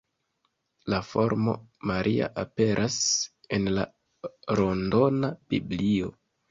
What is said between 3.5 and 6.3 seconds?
en la Londona Biblio.